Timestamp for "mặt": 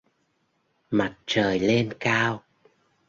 0.91-1.15